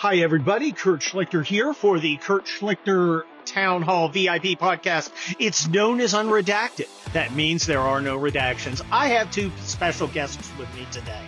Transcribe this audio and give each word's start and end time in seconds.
Hi, 0.00 0.16
everybody. 0.16 0.72
Kurt 0.72 1.00
Schlichter 1.00 1.44
here 1.44 1.74
for 1.74 1.98
the 2.00 2.16
Kurt 2.16 2.46
Schlichter 2.46 3.24
Town 3.44 3.82
Hall 3.82 4.08
VIP 4.08 4.58
podcast. 4.58 5.10
It's 5.38 5.68
known 5.68 6.00
as 6.00 6.14
Unredacted. 6.14 6.88
That 7.12 7.34
means 7.34 7.66
there 7.66 7.80
are 7.80 8.00
no 8.00 8.18
redactions. 8.18 8.80
I 8.90 9.08
have 9.08 9.30
two 9.30 9.52
special 9.60 10.06
guests 10.06 10.50
with 10.58 10.74
me 10.74 10.86
today. 10.90 11.20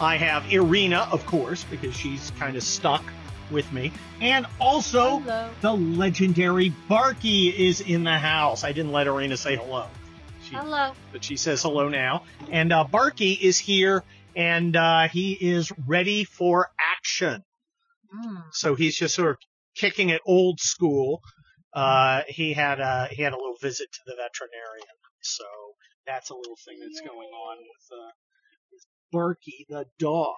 I 0.00 0.18
have 0.18 0.52
Irina, 0.52 1.08
of 1.10 1.26
course, 1.26 1.64
because 1.64 1.96
she's 1.96 2.30
kind 2.38 2.54
of 2.56 2.62
stuck 2.62 3.02
with 3.50 3.72
me. 3.72 3.90
And 4.20 4.46
also, 4.60 5.18
Hello. 5.18 5.50
the 5.60 5.72
legendary 5.72 6.68
Barky 6.88 7.48
is 7.48 7.80
in 7.80 8.04
the 8.04 8.18
house. 8.18 8.62
I 8.62 8.70
didn't 8.70 8.92
let 8.92 9.08
Irina 9.08 9.36
say 9.36 9.56
hello. 9.56 9.86
She, 10.44 10.54
Hello. 10.54 10.92
but 11.10 11.24
she 11.24 11.36
says 11.36 11.60
hello 11.60 11.88
now. 11.88 12.22
And 12.52 12.72
uh, 12.72 12.84
Barky 12.84 13.32
is 13.32 13.58
here, 13.58 14.04
and 14.36 14.76
uh, 14.76 15.08
he 15.08 15.32
is 15.32 15.72
ready 15.88 16.22
for 16.22 16.70
action. 16.78 17.42
Mm. 18.14 18.42
So 18.52 18.74
he's 18.74 18.96
just 18.96 19.14
sort 19.14 19.30
of 19.30 19.36
kicking 19.76 20.10
it 20.10 20.20
old 20.26 20.60
school. 20.60 21.20
Uh, 21.74 22.22
he 22.28 22.52
had 22.52 22.80
a 22.80 23.08
he 23.10 23.22
had 23.22 23.32
a 23.32 23.36
little 23.36 23.56
visit 23.60 23.88
to 23.92 24.00
the 24.06 24.12
veterinarian, 24.12 24.96
so 25.22 25.44
that's 26.06 26.30
a 26.30 26.34
little 26.34 26.56
thing 26.66 26.78
that's 26.80 27.00
going 27.00 27.30
on 27.30 27.58
with 27.58 27.98
uh, 27.98 28.10
Barky 29.10 29.66
the 29.68 29.86
dog. 29.98 30.34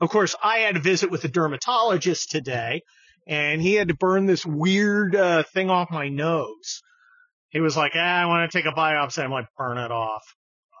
Of 0.00 0.10
course, 0.10 0.36
I 0.42 0.58
had 0.58 0.76
a 0.76 0.80
visit 0.80 1.10
with 1.10 1.24
a 1.24 1.28
dermatologist 1.28 2.30
today, 2.30 2.82
and 3.26 3.60
he 3.60 3.74
had 3.74 3.88
to 3.88 3.94
burn 3.94 4.26
this 4.26 4.46
weird 4.46 5.16
uh, 5.16 5.42
thing 5.42 5.70
off 5.70 5.90
my 5.90 6.08
nose. 6.08 6.82
He 7.48 7.60
was 7.60 7.76
like, 7.76 7.92
ah, 7.96 8.22
"I 8.22 8.26
want 8.26 8.50
to 8.50 8.58
take 8.58 8.66
a 8.66 8.76
biopsy." 8.76 9.24
I'm 9.24 9.30
like, 9.30 9.46
"Burn 9.56 9.78
it 9.78 9.90
off." 9.90 10.22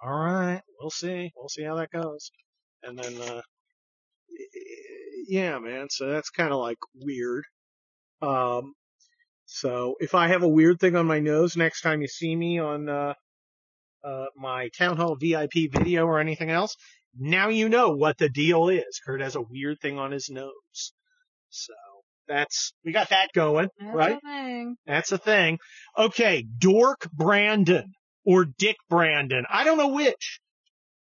All 0.04 0.12
right, 0.12 0.62
we'll 0.80 0.90
see. 0.90 1.32
We'll 1.36 1.48
see 1.48 1.64
how 1.64 1.76
that 1.76 1.90
goes. 1.90 2.30
And 2.82 2.98
then, 2.98 3.20
uh, 3.20 3.42
yeah, 5.28 5.58
man. 5.58 5.88
So 5.90 6.08
that's 6.08 6.30
kind 6.30 6.52
of 6.52 6.58
like 6.60 6.78
weird. 6.94 7.44
Um, 8.22 8.74
so 9.46 9.94
if 10.00 10.14
I 10.14 10.28
have 10.28 10.42
a 10.42 10.48
weird 10.48 10.80
thing 10.80 10.96
on 10.96 11.06
my 11.06 11.20
nose 11.20 11.56
next 11.56 11.82
time 11.82 12.00
you 12.02 12.08
see 12.08 12.34
me 12.34 12.58
on 12.58 12.88
uh, 12.88 13.14
uh, 14.04 14.26
my 14.36 14.68
town 14.76 14.96
hall 14.96 15.16
VIP 15.20 15.70
video 15.70 16.06
or 16.06 16.18
anything 16.18 16.50
else, 16.50 16.76
now 17.18 17.48
you 17.48 17.68
know 17.68 17.90
what 17.90 18.18
the 18.18 18.28
deal 18.28 18.68
is. 18.68 19.00
Kurt 19.04 19.20
has 19.20 19.36
a 19.36 19.40
weird 19.42 19.78
thing 19.80 19.98
on 19.98 20.10
his 20.12 20.28
nose. 20.30 20.92
So 21.48 21.72
that's 22.28 22.72
we 22.84 22.92
got 22.92 23.10
that 23.10 23.28
going, 23.34 23.68
That's 23.78 23.94
right? 23.94 24.16
a 24.16 24.20
thing. 24.20 24.76
That's 24.86 25.12
a 25.12 25.18
thing. 25.18 25.58
Okay, 25.96 26.44
Dork 26.58 27.08
Brandon 27.12 27.92
or 28.24 28.44
Dick 28.44 28.76
Brandon. 28.90 29.44
I 29.50 29.64
don't 29.64 29.78
know 29.78 29.88
which. 29.94 30.40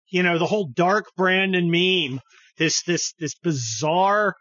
You 0.08 0.24
know, 0.24 0.38
the 0.38 0.46
whole 0.46 0.66
Dark 0.66 1.06
Brandon 1.16 1.70
meme. 1.70 2.20
This 2.60 2.82
this 2.84 3.14
this 3.18 3.34
bizarre 3.34 4.36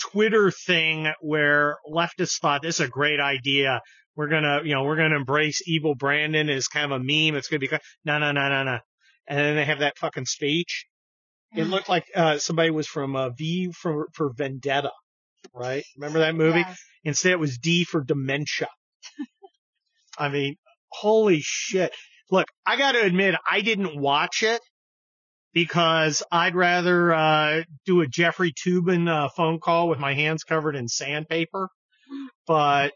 Twitter 0.00 0.50
thing 0.50 1.10
where 1.20 1.76
leftists 1.88 2.40
thought 2.40 2.62
this 2.62 2.80
is 2.80 2.86
a 2.86 2.88
great 2.88 3.20
idea. 3.20 3.80
We're 4.16 4.28
gonna, 4.28 4.62
you 4.64 4.74
know, 4.74 4.82
we're 4.82 4.96
gonna 4.96 5.14
embrace 5.14 5.62
evil 5.66 5.94
Brandon 5.94 6.50
as 6.50 6.66
kind 6.66 6.92
of 6.92 7.00
a 7.00 7.04
meme. 7.04 7.36
It's 7.38 7.48
gonna 7.48 7.60
be 7.60 7.70
no, 8.04 8.18
no, 8.18 8.32
no, 8.32 8.48
no, 8.48 8.64
no. 8.64 8.78
And 9.28 9.38
then 9.38 9.54
they 9.54 9.64
have 9.64 9.78
that 9.78 9.98
fucking 9.98 10.26
speech. 10.26 10.86
It 11.54 11.64
looked 11.64 11.88
like 11.88 12.06
uh, 12.14 12.38
somebody 12.38 12.70
was 12.70 12.88
from 12.88 13.14
uh, 13.14 13.30
V 13.30 13.70
for 13.72 14.08
for 14.14 14.32
Vendetta, 14.36 14.90
right? 15.54 15.84
Remember 15.96 16.18
that 16.20 16.34
movie? 16.34 16.60
Yes. 16.60 16.78
Instead, 17.04 17.32
it 17.32 17.38
was 17.38 17.58
D 17.58 17.84
for 17.84 18.02
dementia. 18.02 18.68
I 20.18 20.28
mean, 20.28 20.56
holy 20.88 21.40
shit. 21.40 21.92
Look, 22.32 22.48
I 22.66 22.76
got 22.76 22.92
to 22.92 23.02
admit, 23.02 23.36
I 23.48 23.60
didn't 23.60 23.98
watch 24.00 24.42
it 24.42 24.60
because 25.52 26.22
I'd 26.30 26.54
rather 26.54 27.12
uh, 27.12 27.62
do 27.86 28.00
a 28.00 28.06
Jeffrey 28.06 28.52
Toobin 28.52 29.08
uh, 29.08 29.28
phone 29.36 29.58
call 29.58 29.88
with 29.88 29.98
my 29.98 30.14
hands 30.14 30.44
covered 30.44 30.76
in 30.76 30.88
sandpaper. 30.88 31.68
But 32.46 32.92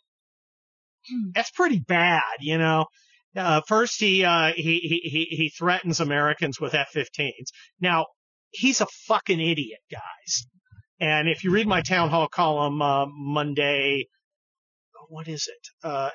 that's 1.32 1.50
pretty 1.50 1.80
bad, 1.80 2.22
you 2.40 2.58
know. 2.58 2.86
Uh, 3.36 3.60
first, 3.66 3.98
he, 3.98 4.24
uh, 4.24 4.52
he 4.54 4.78
he 4.78 5.00
he 5.04 5.24
he 5.36 5.48
threatens 5.48 6.00
Americans 6.00 6.60
with 6.60 6.74
F-15s. 6.74 7.48
Now, 7.80 8.06
he's 8.50 8.80
a 8.80 8.86
fucking 9.06 9.40
idiot, 9.40 9.80
guys. 9.90 10.46
And 11.00 11.28
if 11.28 11.42
you 11.42 11.50
read 11.50 11.66
my 11.66 11.82
town 11.82 12.10
hall 12.10 12.28
column 12.28 12.80
uh, 12.80 13.06
Monday, 13.08 14.06
what 15.08 15.26
is 15.26 15.48
it? 15.48 15.86
Uh, 15.86 16.10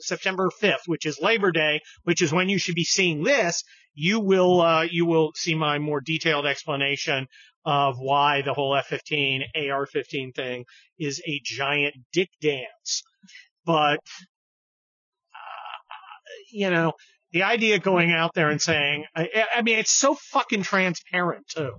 September 0.00 0.50
5th, 0.62 0.86
which 0.86 1.06
is 1.06 1.18
Labor 1.20 1.50
Day, 1.50 1.80
which 2.02 2.20
is 2.20 2.32
when 2.32 2.48
you 2.48 2.58
should 2.58 2.74
be 2.74 2.84
seeing 2.84 3.22
this, 3.22 3.64
you 3.94 4.20
will 4.20 4.60
uh, 4.60 4.82
you 4.82 5.06
will 5.06 5.32
see 5.34 5.54
my 5.54 5.78
more 5.78 6.00
detailed 6.00 6.46
explanation 6.46 7.26
of 7.64 7.98
why 7.98 8.42
the 8.42 8.52
whole 8.52 8.76
F-15 8.76 9.42
AR-15 9.56 10.34
thing 10.34 10.64
is 10.98 11.22
a 11.26 11.40
giant 11.42 11.94
dick 12.12 12.28
dance. 12.40 13.02
But 13.64 14.00
uh, 15.32 16.34
you 16.52 16.70
know, 16.70 16.92
the 17.32 17.44
idea 17.44 17.78
going 17.78 18.12
out 18.12 18.34
there 18.34 18.50
and 18.50 18.60
saying, 18.60 19.04
I, 19.16 19.28
I 19.56 19.62
mean, 19.62 19.78
it's 19.78 19.90
so 19.90 20.14
fucking 20.14 20.62
transparent 20.62 21.48
too. 21.48 21.72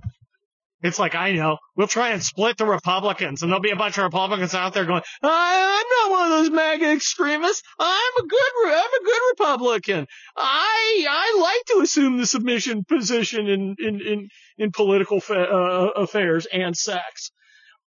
It's 0.86 1.00
like, 1.00 1.16
I 1.16 1.32
know, 1.32 1.58
we'll 1.76 1.88
try 1.88 2.10
and 2.10 2.22
split 2.22 2.58
the 2.58 2.66
Republicans 2.66 3.42
and 3.42 3.52
there'll 3.52 3.62
be 3.62 3.72
a 3.72 3.76
bunch 3.76 3.98
of 3.98 4.04
Republicans 4.04 4.54
out 4.54 4.74
there 4.74 4.86
going, 4.86 5.02
I, 5.24 5.82
I'm 5.82 6.12
not 6.12 6.20
one 6.20 6.32
of 6.32 6.38
those 6.38 6.52
MAGA 6.52 6.92
extremists. 6.94 7.64
I'm 7.80 8.14
a 8.20 8.28
good, 8.28 8.52
I'm 8.68 8.74
a 8.74 9.04
good 9.04 9.22
Republican. 9.32 10.08
I, 10.38 11.06
I 11.10 11.40
like 11.42 11.66
to 11.76 11.82
assume 11.84 12.18
the 12.18 12.28
submission 12.28 12.84
position 12.86 13.48
in, 13.48 13.76
in, 13.80 14.02
in, 14.02 14.28
in 14.58 14.72
political 14.72 15.20
fa- 15.20 15.50
uh, 15.50 15.92
affairs 15.96 16.46
and 16.46 16.78
sex. 16.78 17.32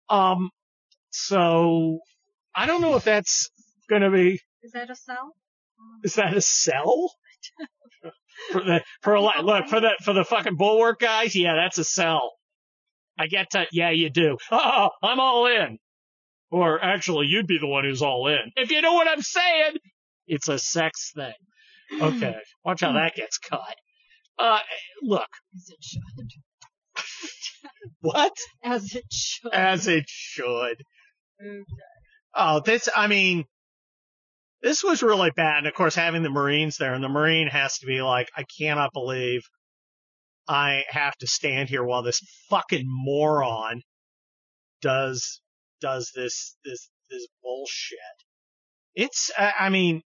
Um, 0.09 0.51
so 1.11 1.99
I 2.55 2.67
don't 2.67 2.81
know 2.81 2.97
if 2.97 3.05
that's 3.05 3.51
going 3.89 4.03
to 4.03 4.11
be 4.11 4.41
Is 4.63 4.73
that 4.73 4.91
a 4.91 4.95
cell? 4.97 5.35
is 6.03 6.15
that 6.15 6.37
a 6.37 6.41
cell? 6.41 7.13
for 8.53 8.61
the 8.61 8.83
for 9.03 9.15
a 9.15 9.21
lot 9.21 9.45
look 9.45 9.69
for 9.69 9.81
the 9.81 9.91
for 10.03 10.13
the 10.13 10.25
fucking 10.25 10.57
bulwark 10.57 11.01
guys, 11.01 11.35
yeah, 11.35 11.55
that's 11.55 11.79
a 11.79 11.85
cell. 11.85 12.33
I 13.19 13.27
get 13.27 13.51
to 13.51 13.67
yeah, 13.73 13.91
you 13.91 14.11
do. 14.11 14.39
Oh, 14.51 14.91
I'm 15.03 15.21
all 15.21 15.47
in. 15.47 15.79
Or 16.51 16.83
actually, 16.83 17.27
you'd 17.27 17.47
be 17.47 17.59
the 17.59 17.67
one 17.67 17.85
who's 17.85 18.03
all 18.03 18.29
in. 18.29 18.53
If 18.57 18.71
you 18.71 18.81
know 18.81 18.95
what 18.95 19.09
I'm 19.09 19.23
saying, 19.23 19.77
it's 20.27 20.49
a 20.49 20.59
sex 20.59 21.13
thing. 21.15 21.33
Okay, 22.01 22.37
watch 22.65 22.81
how 22.81 22.93
that 22.93 23.15
gets 23.15 23.39
cut. 23.39 23.77
Uh, 24.39 24.59
look, 25.03 25.29
As 25.55 25.71
it 25.71 25.83
should. 25.83 27.71
what? 28.01 28.37
As 28.63 28.95
it 28.95 29.05
should. 29.11 29.53
As 29.53 29.87
it 29.87 30.05
should. 30.09 30.83
Okay. 31.41 31.63
Oh, 32.35 32.61
this, 32.61 32.89
I 32.95 33.07
mean, 33.07 33.45
this 34.63 34.83
was 34.83 35.03
really 35.03 35.31
bad. 35.31 35.59
And 35.59 35.67
of 35.67 35.75
course, 35.75 35.95
having 35.95 36.23
the 36.23 36.31
Marines 36.31 36.77
there, 36.79 36.95
and 36.95 37.05
the 37.05 37.09
Marine 37.09 37.49
has 37.49 37.79
to 37.79 37.87
be 37.87 38.03
like, 38.03 38.29
I 38.37 38.45
cannot 38.59 38.93
believe 38.93 39.43
I 40.47 40.85
have 40.89 41.17
to 41.17 41.27
stand 41.27 41.69
here 41.69 41.85
while 41.85 42.03
this 42.03 42.21
fucking 42.51 42.85
moron 42.87 43.83
does, 44.83 45.41
does 45.81 46.13
this, 46.15 46.57
this, 46.65 46.91
this 47.11 47.27
bullshit. 47.43 47.99
It's, 48.95 49.31
I 49.39 49.71
mean, 49.71 50.03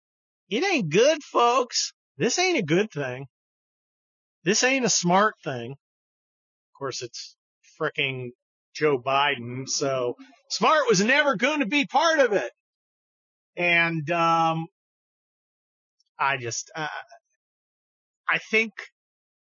it 0.50 0.64
ain't 0.64 0.90
good, 0.92 1.24
folks. 1.24 1.94
This 2.18 2.38
ain't 2.40 2.58
a 2.58 2.64
good 2.64 2.92
thing. 2.92 3.28
This 4.44 4.64
ain't 4.64 4.86
a 4.86 4.90
smart 4.90 5.36
thing. 5.44 5.72
Of 5.72 6.78
course, 6.78 7.02
it's 7.02 7.36
fricking 7.80 8.30
Joe 8.76 9.00
Biden, 9.00 9.70
so 9.70 10.16
smart 10.50 10.88
was 10.90 11.04
never 11.04 11.36
going 11.36 11.60
to 11.60 11.66
be 11.66 11.86
part 11.86 12.20
of 12.20 12.34
it. 12.34 12.52
And 13.56 14.10
um, 14.12 14.66
I 16.20 16.38
just, 16.38 16.72
uh, 16.76 16.88
I 18.28 18.40
think 18.40 18.74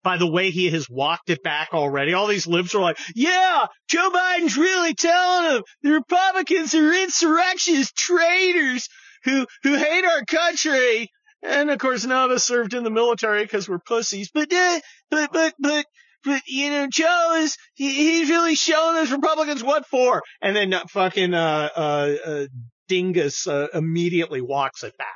by 0.04 0.18
the 0.18 0.30
way 0.30 0.50
he 0.50 0.70
has 0.70 0.88
walked 0.88 1.30
it 1.30 1.42
back 1.42 1.70
already, 1.72 2.12
all 2.12 2.28
these 2.28 2.46
libs 2.46 2.74
are 2.74 2.82
like, 2.82 2.98
yeah, 3.16 3.66
Joe 3.88 4.10
Biden's 4.10 4.56
really 4.56 4.94
telling 4.94 5.54
them 5.54 5.62
the 5.82 5.92
Republicans 5.92 6.74
are 6.74 6.92
insurrectionists, 6.92 7.92
traitors 7.92 8.88
who 9.24 9.46
who 9.64 9.76
hate 9.76 10.04
our 10.04 10.24
country. 10.24 11.10
And 11.42 11.70
of 11.70 11.78
course, 11.78 12.04
none 12.04 12.30
of 12.30 12.36
us 12.36 12.44
served 12.44 12.74
in 12.74 12.84
the 12.84 12.90
military 12.90 13.42
because 13.42 13.68
we're 13.68 13.78
pussies. 13.78 14.30
But 14.32 14.52
uh, 14.52 14.80
but 15.10 15.32
but 15.32 15.54
but 15.58 15.86
but 16.24 16.42
you 16.46 16.70
know, 16.70 16.86
Joe 16.90 17.34
is 17.38 17.56
he, 17.74 17.92
he's 17.92 18.30
really 18.30 18.54
showing 18.54 18.98
us 18.98 19.10
Republicans 19.10 19.64
what 19.64 19.86
for. 19.86 20.22
And 20.40 20.54
then 20.54 20.72
uh, 20.72 20.84
fucking 20.90 21.34
uh 21.34 21.68
uh, 21.74 22.14
uh 22.24 22.46
Dingus 22.88 23.46
uh, 23.46 23.68
immediately 23.72 24.42
walks 24.42 24.82
it 24.84 24.96
back. 24.98 25.08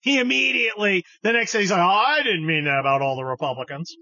He 0.00 0.18
immediately 0.18 1.04
the 1.22 1.32
next 1.32 1.52
day 1.52 1.60
he's 1.60 1.70
like, 1.70 1.80
oh, 1.80 1.82
I 1.82 2.22
didn't 2.22 2.46
mean 2.46 2.64
that 2.64 2.80
about 2.80 3.02
all 3.02 3.16
the 3.16 3.24
Republicans. 3.24 3.96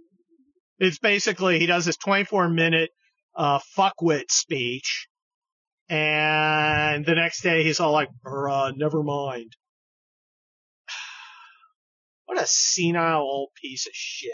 It's 0.79 0.99
basically 0.99 1.59
he 1.59 1.67
does 1.67 1.85
this 1.85 1.97
24 1.97 2.49
minute 2.49 2.91
uh 3.37 3.61
fuckwit 3.77 4.31
speech, 4.31 5.09
and 5.89 7.05
the 7.05 7.15
next 7.15 7.43
day 7.43 7.63
he's 7.65 7.81
all 7.81 7.93
like, 7.93 8.09
uh, 8.27 8.73
never 8.77 9.03
mind. 9.03 9.53
What 12.27 12.41
a 12.41 12.47
senile 12.47 13.21
old 13.21 13.51
piece 13.61 13.87
of 13.87 13.93
shit. 13.95 14.33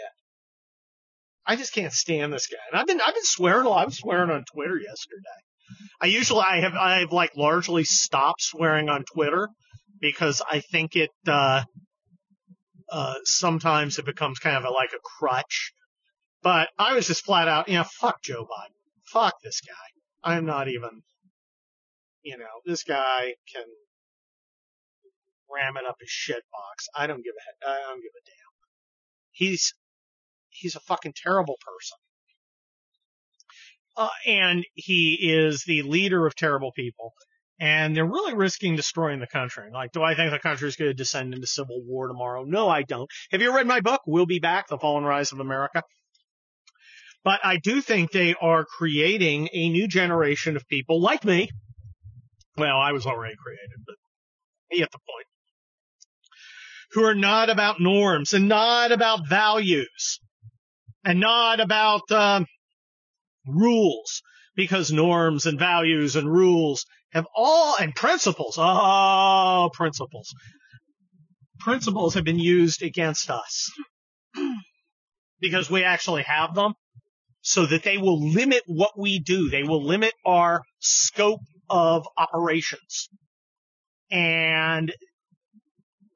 I 1.45 1.55
just 1.55 1.73
can't 1.73 1.91
stand 1.91 2.31
this 2.31 2.47
guy. 2.47 2.57
And 2.71 2.79
I've 2.79 2.87
been 2.87 3.01
I've 3.01 3.13
been 3.13 3.23
swearing 3.23 3.65
a 3.65 3.69
lot. 3.69 3.81
I 3.81 3.85
was 3.85 3.97
swearing 3.97 4.29
on 4.29 4.45
Twitter 4.53 4.77
yesterday. 4.77 5.21
I 5.99 6.05
usually 6.07 6.43
I 6.47 6.61
have 6.61 6.73
I've 6.73 7.11
like 7.11 7.35
largely 7.35 7.83
stopped 7.83 8.41
swearing 8.41 8.89
on 8.89 9.03
Twitter 9.03 9.49
because 9.99 10.41
I 10.49 10.59
think 10.59 10.95
it 10.95 11.09
uh 11.27 11.63
uh 12.89 13.15
sometimes 13.23 13.99
it 13.99 14.05
becomes 14.05 14.39
kind 14.39 14.55
of 14.57 14.63
a, 14.63 14.69
like 14.69 14.91
a 14.93 14.99
crutch. 15.19 15.73
But 16.43 16.69
I 16.77 16.95
was 16.95 17.07
just 17.07 17.23
flat 17.23 17.47
out, 17.47 17.67
you 17.67 17.75
know, 17.75 17.83
fuck 17.83 18.21
Joe 18.23 18.43
Biden. 18.43 18.75
Fuck 19.05 19.35
this 19.43 19.61
guy. 19.61 19.73
I'm 20.23 20.45
not 20.45 20.67
even 20.67 21.03
you 22.23 22.37
know, 22.37 22.61
this 22.65 22.83
guy 22.83 23.33
can 23.53 23.63
ram 25.53 25.77
it 25.77 25.85
up 25.87 25.97
his 25.99 26.09
shit 26.09 26.43
box. 26.51 26.87
I 26.95 27.07
don't 27.07 27.23
give 27.23 27.33
a 27.33 27.69
I 27.69 27.79
don't 27.89 28.01
give 28.01 28.11
a 28.11 28.25
damn. 28.25 28.35
He's 29.31 29.73
he's 30.49 30.75
a 30.75 30.79
fucking 30.81 31.13
terrible 31.15 31.57
person. 31.65 31.97
Uh, 33.97 34.09
and 34.25 34.65
he 34.73 35.17
is 35.21 35.63
the 35.65 35.81
leader 35.81 36.25
of 36.25 36.35
terrible 36.35 36.71
people. 36.71 37.13
And 37.59 37.95
they're 37.95 38.05
really 38.05 38.33
risking 38.33 38.75
destroying 38.75 39.19
the 39.19 39.27
country. 39.27 39.69
Like, 39.71 39.91
do 39.91 40.01
I 40.01 40.15
think 40.15 40.31
the 40.31 40.39
country 40.39 40.67
is 40.67 40.77
going 40.77 40.89
to 40.89 40.95
descend 40.95 41.33
into 41.33 41.45
civil 41.45 41.83
war 41.83 42.07
tomorrow? 42.07 42.43
No, 42.43 42.69
I 42.69 42.81
don't. 42.83 43.07
Have 43.31 43.41
you 43.41 43.53
read 43.53 43.67
my 43.67 43.81
book, 43.81 44.01
We'll 44.07 44.25
Be 44.25 44.39
Back, 44.39 44.67
The 44.67 44.79
Fall 44.79 44.97
and 44.97 45.05
Rise 45.05 45.31
of 45.31 45.41
America? 45.41 45.83
But 47.23 47.39
I 47.43 47.57
do 47.57 47.81
think 47.81 48.11
they 48.11 48.35
are 48.41 48.65
creating 48.65 49.49
a 49.53 49.69
new 49.69 49.87
generation 49.87 50.55
of 50.55 50.67
people 50.67 50.99
like 51.01 51.23
me. 51.23 51.49
Well, 52.57 52.77
I 52.77 52.91
was 52.91 53.05
already 53.05 53.35
created, 53.41 53.85
but 53.85 53.95
you 54.71 54.79
get 54.79 54.91
the 54.91 54.97
point. 54.97 55.27
Who 56.93 57.03
are 57.05 57.15
not 57.15 57.49
about 57.49 57.79
norms 57.79 58.33
and 58.33 58.49
not 58.49 58.91
about 58.91 59.29
values 59.29 60.19
and 61.05 61.19
not 61.19 61.59
about 61.59 62.11
um, 62.11 62.45
rules 63.47 64.21
because 64.55 64.91
norms 64.91 65.45
and 65.45 65.57
values 65.57 66.15
and 66.15 66.29
rules 66.31 66.85
have 67.13 67.25
all 67.35 67.75
and 67.79 67.95
principles 67.95 68.55
oh 68.57 69.69
principles 69.73 70.33
principles 71.59 72.13
have 72.13 72.23
been 72.23 72.39
used 72.39 72.81
against 72.83 73.29
us 73.29 73.71
because 75.41 75.69
we 75.69 75.83
actually 75.83 76.23
have 76.23 76.53
them 76.53 76.73
so 77.41 77.65
that 77.65 77.83
they 77.83 77.97
will 77.97 78.31
limit 78.31 78.61
what 78.67 78.97
we 78.97 79.19
do 79.19 79.49
they 79.49 79.63
will 79.63 79.83
limit 79.83 80.13
our 80.25 80.61
scope 80.79 81.41
of 81.69 82.07
operations 82.17 83.09
and 84.09 84.93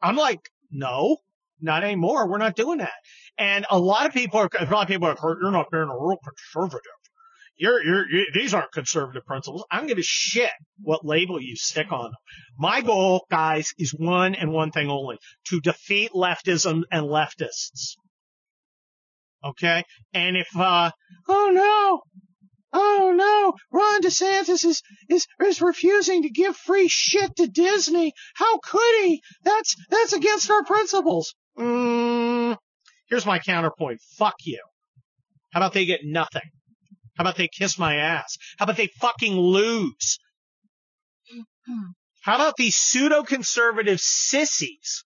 i'm 0.02 0.16
like 0.16 0.50
no 0.72 1.18
not 1.62 1.84
anymore 1.84 2.30
we're 2.30 2.38
not 2.38 2.56
doing 2.56 2.80
that 2.80 2.94
and 3.38 3.66
a 3.70 3.80
lot 3.80 4.06
of 4.06 4.14
people 4.14 4.40
are 4.40 4.50
a 4.60 4.66
lot 4.66 4.84
of 4.84 4.88
people 4.88 5.08
are 5.08 5.38
you're 5.42 5.52
not 5.52 5.72
being 5.72 5.84
a 5.84 5.98
real 5.98 6.18
conservative 6.24 6.92
you're, 7.58 7.82
you're, 7.84 8.10
you 8.10 8.26
these 8.34 8.54
aren't 8.54 8.74
conservative 8.74 9.26
principles. 9.26 9.64
I'm 9.72 9.86
going 9.86 9.96
to 9.96 10.04
shit 10.04 10.52
what 10.82 11.06
label 11.06 11.42
you 11.42 11.56
stick 11.56 11.92
on 11.92 12.06
them. 12.06 12.14
My 12.58 12.82
goal, 12.82 13.26
guys, 13.32 13.74
is 13.78 13.92
one 13.92 14.36
and 14.36 14.52
one 14.52 14.72
thing 14.72 14.90
only, 14.90 15.18
to 15.48 15.62
defeat 15.62 16.12
leftism 16.12 16.84
and 16.92 17.06
leftists. 17.06 17.96
Okay? 19.46 19.84
And 20.14 20.36
if, 20.38 20.48
uh, 20.58 20.92
oh 21.28 21.52
no, 21.54 22.02
oh 22.74 23.14
no, 23.16 23.54
Ron 23.72 24.02
DeSantis 24.02 24.66
is, 24.66 24.82
is, 25.10 25.28
is 25.44 25.62
refusing 25.62 26.24
to 26.24 26.30
give 26.30 26.56
free 26.56 26.88
shit 26.88 27.36
to 27.38 27.48
Disney. 27.48 28.14
How 28.36 28.58
could 28.60 29.04
he? 29.04 29.22
That's, 29.44 29.76
that's 29.90 30.14
against 30.14 30.50
our 30.50 30.64
principles. 30.64 31.36
Mm, 31.58 32.58
here's 33.08 33.26
my 33.26 33.40
counterpoint. 33.40 34.02
Fuck 34.18 34.36
you. 34.44 34.62
How 35.54 35.60
about 35.60 35.74
they 35.74 35.86
get 35.86 36.02
nothing? 36.04 36.50
How 37.18 37.22
about 37.24 37.38
they 37.38 37.48
kiss 37.48 37.80
my 37.80 37.96
ass? 37.96 38.38
How 38.58 38.66
about 38.66 38.78
they 38.78 38.88
fucking 38.88 39.34
lose? 39.34 40.20
How 42.22 42.36
about 42.36 42.58
these 42.58 42.76
pseudo 42.76 43.24
conservative 43.24 44.00
sissies 44.02 45.06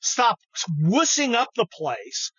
stop 0.00 0.38
wussing 0.82 1.34
up 1.34 1.48
the 1.56 1.66
place? 1.66 2.30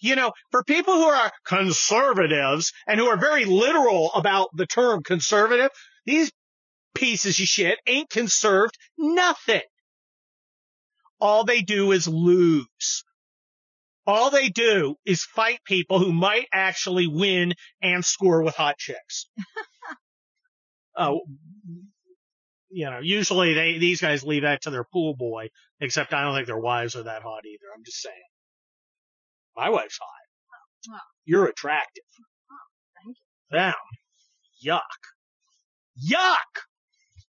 You 0.00 0.16
know, 0.16 0.32
for 0.50 0.64
people 0.64 0.94
who 0.94 1.04
are 1.04 1.30
conservatives 1.44 2.72
and 2.86 2.98
who 2.98 3.06
are 3.06 3.18
very 3.18 3.44
literal 3.44 4.10
about 4.14 4.48
the 4.54 4.66
term 4.66 5.02
conservative, 5.02 5.70
these 6.06 6.32
pieces 6.94 7.38
of 7.38 7.46
shit 7.46 7.78
ain't 7.86 8.10
conserved 8.10 8.76
nothing. 8.98 9.60
All 11.20 11.44
they 11.44 11.60
do 11.60 11.92
is 11.92 12.08
lose. 12.08 13.04
All 14.06 14.30
they 14.30 14.48
do 14.48 14.96
is 15.04 15.22
fight 15.22 15.60
people 15.64 15.98
who 15.98 16.12
might 16.12 16.46
actually 16.52 17.06
win 17.06 17.52
and 17.82 18.04
score 18.04 18.42
with 18.42 18.56
hot 18.56 18.78
chicks. 18.78 19.26
Oh, 20.96 21.20
you 22.68 22.90
know, 22.90 22.98
usually 23.00 23.54
they 23.54 23.78
these 23.78 24.00
guys 24.00 24.22
leave 24.22 24.42
that 24.42 24.62
to 24.62 24.70
their 24.70 24.84
pool 24.84 25.14
boy. 25.16 25.48
Except 25.80 26.12
I 26.12 26.22
don't 26.22 26.34
think 26.34 26.46
their 26.46 26.58
wives 26.58 26.94
are 26.94 27.04
that 27.04 27.22
hot 27.22 27.46
either. 27.46 27.66
I'm 27.74 27.84
just 27.84 28.02
saying. 28.02 28.14
My 29.56 29.70
wife's 29.70 29.98
hot. 30.00 30.92
Wow. 30.92 31.00
You're 31.24 31.46
attractive. 31.46 32.04
Oh, 32.50 32.56
Thank 33.04 33.16
you. 33.16 33.58
Damn. 33.58 33.74
Yuck. 34.64 34.80
Yuck. 36.12 36.62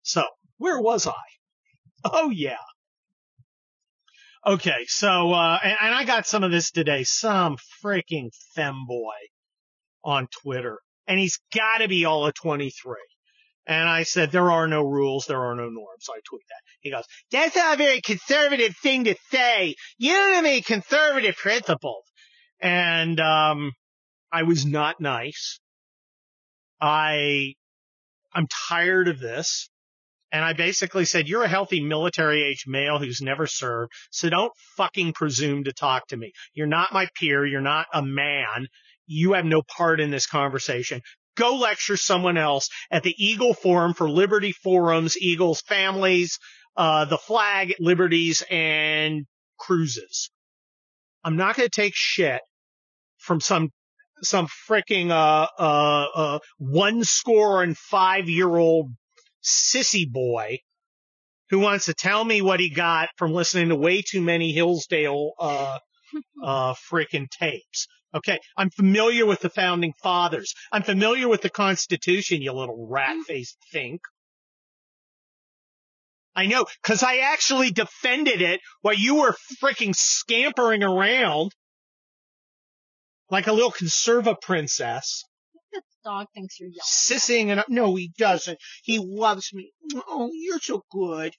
So 0.02 0.25
where 0.58 0.81
was 0.81 1.06
I? 1.06 1.12
Oh 2.05 2.31
yeah. 2.31 2.56
Okay, 4.46 4.87
so 4.87 5.32
uh, 5.32 5.58
and, 5.62 5.76
and 5.82 5.94
I 5.94 6.05
got 6.05 6.26
some 6.26 6.44
of 6.44 6.50
this 6.50 6.70
today. 6.70 7.05
Some 7.05 7.58
freaking 7.84 8.31
femboy 8.56 9.28
on 10.02 10.28
Twitter, 10.43 10.78
and 11.06 11.20
he's 11.20 11.38
got 11.55 11.78
to 11.78 11.88
be 11.88 12.06
all 12.06 12.26
of 12.26 12.34
23. 12.34 12.94
And 13.66 13.88
I 13.88 14.05
said, 14.05 14.32
there 14.32 14.50
are 14.50 14.66
no 14.66 14.82
rules, 14.82 15.26
there 15.26 15.44
are 15.44 15.55
no 15.55 15.69
norms. 15.69 16.00
So 16.00 16.14
I 16.14 16.20
tweet 16.25 16.43
that. 16.49 16.62
He 16.81 16.90
goes, 16.90 17.05
that's 17.31 17.55
not 17.55 17.75
a 17.75 17.76
very 17.76 18.00
conservative 18.00 18.75
thing 18.82 19.05
to 19.05 19.14
say. 19.31 19.76
You 19.99 20.12
don't 20.12 20.34
have 20.34 20.44
any 20.44 20.62
conservative 20.62 21.37
principles. 21.37 22.05
And 22.61 23.19
um, 23.21 23.73
I 24.33 24.43
was 24.43 24.67
not 24.67 25.01
nice. 25.01 25.59
I 26.81 27.55
I'm 28.33 28.47
tired 28.69 29.09
of 29.09 29.19
this. 29.19 29.69
And 30.33 30.45
I 30.45 30.53
basically 30.53 31.07
said, 31.07 31.29
you're 31.29 31.43
a 31.43 31.49
healthy 31.49 31.83
military 31.83 32.45
age 32.45 32.65
male 32.67 32.99
who's 32.99 33.21
never 33.21 33.49
served, 33.49 33.91
so 34.12 34.31
don't 34.31 34.53
fucking 34.77 35.12
presume 35.12 35.65
to 35.65 35.73
talk 35.73 36.07
to 36.09 36.17
me. 36.17 36.33
You're 36.55 36.69
not 36.69 36.93
my 36.93 37.09
peer. 37.17 37.45
You're 37.45 37.61
not 37.61 37.87
a 37.93 38.01
man. 38.01 38.69
You 39.07 39.33
have 39.33 39.45
no 39.45 39.62
part 39.62 39.99
in 39.99 40.12
this 40.12 40.27
conversation. 40.27 41.01
Go 41.37 41.57
lecture 41.57 41.97
someone 41.97 42.37
else 42.37 42.69
at 42.93 43.03
the 43.03 43.15
Eagle 43.19 43.55
Forum 43.55 43.93
for 43.93 44.09
Liberty 44.09 44.52
Forums, 44.52 45.19
Eagles 45.19 45.62
families, 45.62 46.38
uh, 46.76 47.07
the 47.07 47.19
flag, 47.19 47.75
liberties, 47.81 48.45
and 48.49 49.26
cruises. 49.59 50.31
I'm 51.25 51.37
not 51.37 51.57
going 51.57 51.69
to 51.69 51.75
take 51.75 51.95
shit 51.97 52.40
from 53.21 53.41
some 53.41 53.71
some 54.23 54.49
freaking 54.69 55.11
uh, 55.11 55.47
uh, 55.59 56.07
uh, 56.15 56.39
one 56.59 57.05
score 57.05 57.62
and 57.62 57.77
five 57.77 58.29
year 58.29 58.55
old 58.55 58.91
sissy 59.43 60.11
boy 60.11 60.59
who 61.50 61.59
wants 61.59 61.87
to 61.87 61.95
tell 61.95 62.25
me 62.25 62.43
what 62.43 62.61
he 62.61 62.71
got 62.71 63.09
from 63.17 63.33
listening 63.33 63.71
to 63.71 63.77
way 63.77 64.03
too 64.03 64.21
many 64.21 64.53
Hillsdale 64.53 65.33
uh 65.39 65.79
uh 66.45 66.75
freaking 66.75 67.29
tapes. 67.31 67.87
Okay, 68.15 68.41
I'm 68.57 68.71
familiar 68.71 69.25
with 69.25 69.41
the 69.41 69.50
founding 69.50 69.93
fathers. 70.03 70.55
I'm 70.73 70.83
familiar 70.83 71.29
with 71.29 71.43
the 71.43 71.50
Constitution, 71.50 72.43
you 72.43 72.53
little 72.53 72.89
rat-faced 72.91 73.57
think. 73.71 74.00
I 76.35 76.47
know, 76.47 76.67
cause 76.83 77.03
I 77.03 77.19
actually 77.19 77.71
defended 77.71 78.43
it 78.43 78.61
while 78.83 78.95
you 78.95 79.17
were 79.17 79.37
freaking 79.62 79.95
scampering 79.95 80.83
around 80.83 81.53
like 83.30 83.46
a 83.46 83.52
little 83.52 83.70
conserva 83.72 84.34
princess 84.40 85.25
The 85.72 85.82
dog 86.04 86.26
thinks 86.34 86.58
you're 86.58 86.68
young. 86.68 86.84
sissing 86.84 87.49
and 87.50 87.62
no, 87.68 87.94
he 87.94 88.10
doesn't. 88.18 88.58
He 88.82 88.99
loves 88.99 89.52
me. 89.52 89.72
Oh, 90.08 90.30
you're 90.32 90.58
so 90.60 90.82
good. 90.90 91.32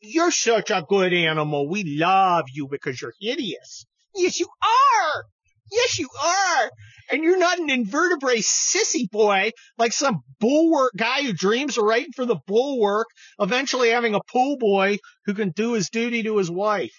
You're 0.00 0.30
such 0.32 0.70
a 0.70 0.84
good 0.88 1.12
animal. 1.12 1.68
We 1.68 1.84
love 1.98 2.46
you 2.52 2.68
because 2.68 3.00
you're 3.00 3.14
hideous. 3.20 3.84
Yes, 4.14 4.40
you 4.40 4.46
are. 4.62 5.24
Yes, 5.70 5.98
you 5.98 6.08
are. 6.22 6.70
And 7.10 7.22
you're 7.24 7.38
not 7.38 7.58
an 7.58 7.70
invertebrate 7.70 8.42
sissy 8.42 9.08
boy 9.10 9.52
like 9.78 9.92
some 9.92 10.20
bulwark 10.40 10.92
guy 10.96 11.22
who 11.22 11.32
dreams 11.32 11.78
of 11.78 11.84
writing 11.84 12.12
for 12.14 12.26
the 12.26 12.36
bulwark, 12.46 13.06
eventually 13.38 13.90
having 13.90 14.14
a 14.14 14.20
pool 14.32 14.56
boy 14.58 14.98
who 15.26 15.34
can 15.34 15.50
do 15.50 15.72
his 15.74 15.88
duty 15.88 16.22
to 16.24 16.36
his 16.36 16.50
wife. 16.50 16.92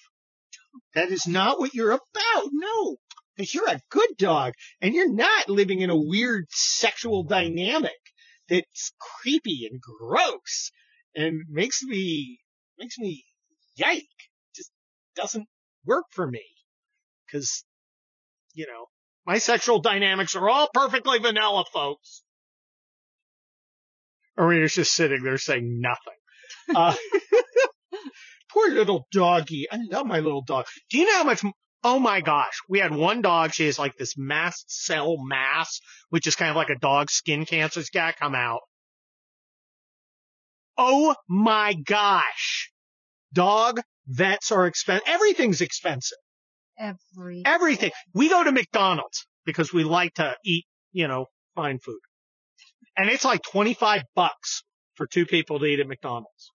That 0.96 1.12
is 1.12 1.28
not 1.28 1.60
what 1.60 1.74
you're 1.74 1.92
about. 1.92 2.50
No. 2.52 2.96
Because 3.36 3.54
you're 3.54 3.70
a 3.70 3.82
good 3.90 4.10
dog 4.18 4.54
and 4.82 4.94
you're 4.94 5.12
not 5.12 5.50
living 5.50 5.82
in 5.82 5.90
a 5.90 6.00
weird 6.00 6.46
sexual 6.50 7.24
dynamic 7.24 7.92
that's 8.48 8.94
creepy 9.00 9.68
and 9.70 9.82
gross 9.82 10.72
and 11.16 11.42
makes 11.50 11.82
me, 11.84 12.40
makes 12.78 12.98
me 13.00 13.26
yike. 13.76 14.04
Just 14.56 14.72
doesn't 15.16 15.48
work 15.86 16.06
for 16.12 16.28
me. 16.28 16.44
Cause, 17.32 17.64
you 18.54 18.68
know, 18.68 18.86
my 19.26 19.40
sexual 19.40 19.80
dynamics 19.80 20.36
are 20.36 20.48
all 20.50 20.70
perfectly 20.74 21.18
vanilla, 21.20 21.64
folks. 21.74 22.24
Irina's 24.38 24.74
just 24.74 24.94
sitting 24.94 25.24
there 25.24 25.38
saying 25.38 25.80
nothing. 25.82 26.76
Uh, 26.76 26.96
poor 28.52 28.70
little 28.72 29.08
doggy. 29.12 29.68
I 29.72 29.80
love 29.90 30.06
my 30.06 30.20
little 30.20 30.44
dog. 30.44 30.66
Do 30.90 30.98
you 30.98 31.06
know 31.06 31.18
how 31.18 31.24
much? 31.24 31.44
Oh 31.84 32.00
my 32.00 32.22
gosh. 32.22 32.60
We 32.70 32.80
had 32.80 32.96
one 32.96 33.22
dog. 33.22 33.54
She 33.54 33.66
has 33.66 33.78
like 33.78 33.98
this 33.98 34.18
mast 34.18 34.66
cell 34.68 35.18
mass, 35.18 35.82
which 36.10 36.28
is 36.28 36.36
kind 36.36 36.50
of 36.50 36.56
like 36.56 36.70
a 36.70 36.80
dog 36.80 37.12
skin 37.12 37.46
cancer. 37.46 37.82
It's 37.82 37.90
got 37.90 38.14
to 38.14 38.20
come 38.20 38.36
out. 38.36 38.62
Oh 40.78 41.16
my 41.28 41.74
gosh. 41.74 42.72
Dog 43.34 43.82
vets 44.08 44.52
are 44.52 44.68
expensive. 44.68 45.08
Everything's 45.08 45.62
expensive. 45.62 46.18
Every 46.80 47.44
Everything. 47.46 47.92
We 48.14 48.30
go 48.30 48.44
to 48.44 48.52
McDonald's 48.52 49.28
because 49.46 49.74
we 49.74 49.84
like 49.84 50.16
to 50.16 50.36
eat, 50.46 50.66
you 50.92 51.08
know, 51.08 51.28
fine 51.56 51.80
food. 51.80 52.00
And 52.96 53.10
it's 53.10 53.26
like 53.26 53.42
25 53.44 54.04
bucks 54.16 54.64
for 54.96 55.06
two 55.06 55.26
people 55.26 55.60
to 55.60 55.66
eat 55.66 55.80
at 55.80 55.88
McDonald's. 55.88 56.52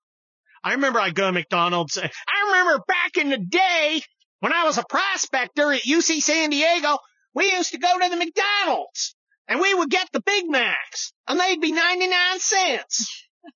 I 0.62 0.72
remember 0.72 1.00
I 1.00 1.10
go 1.10 1.26
to 1.26 1.32
McDonald's. 1.32 1.98
I 1.98 2.10
remember 2.46 2.82
back 2.86 3.16
in 3.16 3.30
the 3.30 3.38
day 3.38 4.02
when 4.40 4.52
I 4.52 4.64
was 4.64 4.78
a 4.78 4.84
prospector 4.88 5.72
at 5.72 5.82
UC 5.82 6.20
San 6.20 6.50
Diego, 6.50 6.98
we 7.34 7.52
used 7.52 7.72
to 7.72 7.78
go 7.78 7.98
to 7.98 8.08
the 8.08 8.16
McDonald's 8.16 9.14
and 9.48 9.60
we 9.60 9.74
would 9.74 9.90
get 9.90 10.08
the 10.12 10.20
Big 10.20 10.48
Macs 10.48 11.12
and 11.26 11.38
they'd 11.38 11.60
be 11.60 11.72
99 11.72 12.38
cents. 12.38 13.26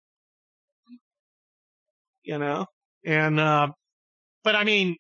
you 2.22 2.38
know, 2.38 2.66
and, 3.04 3.38
uh, 3.38 3.68
but 4.44 4.56
I 4.56 4.64
mean, 4.64 4.96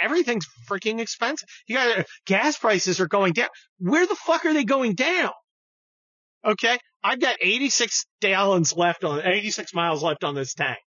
everything's 0.00 0.46
freaking 0.68 1.00
expensive. 1.00 1.48
You 1.66 1.76
got 1.76 2.06
gas 2.26 2.58
prices 2.58 3.00
are 3.00 3.08
going 3.08 3.32
down. 3.32 3.48
Where 3.78 4.06
the 4.06 4.16
fuck 4.16 4.44
are 4.46 4.54
they 4.54 4.64
going 4.64 4.94
down? 4.94 5.30
Okay. 6.44 6.78
I've 7.02 7.20
got 7.20 7.36
86 7.40 8.06
gallons 8.20 8.76
left 8.76 9.04
on, 9.04 9.24
86 9.24 9.74
miles 9.74 10.02
left 10.02 10.24
on 10.24 10.34
this 10.34 10.54
tank. 10.54 10.78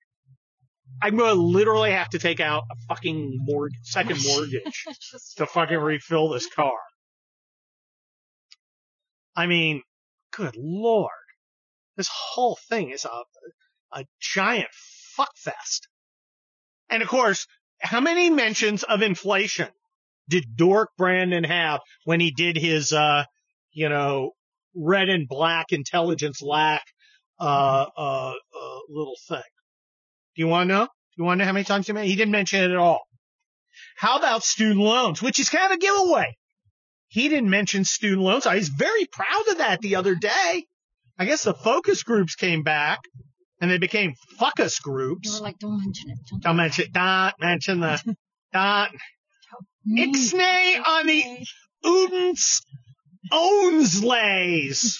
I'm 1.02 1.16
going 1.16 1.34
to 1.34 1.40
literally 1.40 1.92
have 1.92 2.10
to 2.10 2.18
take 2.18 2.40
out 2.40 2.64
a 2.70 2.76
fucking 2.88 3.38
mortgage, 3.40 3.78
second 3.82 4.18
mortgage 4.26 4.86
to 5.36 5.46
fucking 5.46 5.78
refill 5.78 6.30
this 6.30 6.46
car. 6.46 6.78
I 9.36 9.46
mean, 9.46 9.82
good 10.32 10.56
lord. 10.56 11.10
This 11.96 12.08
whole 12.12 12.58
thing 12.68 12.90
is 12.90 13.04
a, 13.04 13.98
a 13.98 14.04
giant 14.20 14.68
fuckfest. 15.18 15.80
And 16.88 17.02
of 17.02 17.08
course, 17.08 17.46
how 17.80 18.00
many 18.00 18.30
mentions 18.30 18.82
of 18.82 19.02
inflation 19.02 19.68
did 20.28 20.56
Dork 20.56 20.90
Brandon 20.96 21.44
have 21.44 21.80
when 22.04 22.20
he 22.20 22.30
did 22.30 22.56
his, 22.56 22.92
uh, 22.92 23.24
you 23.72 23.88
know, 23.88 24.32
red 24.74 25.08
and 25.08 25.28
black 25.28 25.72
intelligence 25.72 26.42
lack, 26.42 26.84
uh, 27.40 27.86
uh, 27.96 28.32
uh, 28.32 28.78
little 28.88 29.16
thing? 29.28 29.42
Do 30.36 30.42
you 30.42 30.48
want 30.48 30.68
to 30.68 30.74
know? 30.74 30.84
Do 30.84 30.90
you 31.16 31.24
want 31.24 31.38
to 31.38 31.44
know 31.44 31.48
how 31.48 31.52
many 31.52 31.64
times 31.64 31.86
he 31.86 31.92
mentioned? 31.92 32.10
He 32.10 32.16
didn't 32.16 32.32
mention 32.32 32.62
it 32.62 32.70
at 32.70 32.76
all. 32.76 33.02
How 33.96 34.18
about 34.18 34.42
student 34.42 34.80
loans, 34.80 35.20
which 35.20 35.38
is 35.38 35.48
kind 35.48 35.72
of 35.72 35.76
a 35.76 35.78
giveaway? 35.78 36.36
He 37.08 37.28
didn't 37.28 37.50
mention 37.50 37.84
student 37.84 38.22
loans. 38.22 38.46
I 38.46 38.54
was 38.54 38.68
very 38.68 39.04
proud 39.06 39.48
of 39.50 39.58
that 39.58 39.80
the 39.80 39.96
other 39.96 40.14
day. 40.14 40.64
I 41.18 41.24
guess 41.24 41.42
the 41.42 41.54
focus 41.54 42.02
groups 42.02 42.34
came 42.36 42.62
back 42.62 43.00
and 43.60 43.70
they 43.70 43.78
became 43.78 44.14
fuckus 44.40 44.80
groups. 44.80 45.38
were 45.38 45.44
like, 45.44 45.58
don't 45.58 45.78
mention 45.78 46.10
it. 46.10 46.18
Don't 46.40 46.56
mention, 46.56 46.84
it. 46.84 46.92
don't 46.92 47.34
mention 47.40 47.80
the, 47.80 48.16
don't. 48.52 48.92
Me. 49.84 50.06
Ixnay 50.06 50.86
on 50.86 51.06
the 51.06 51.46
Udens 51.84 52.62
Ownslays. 53.32 54.96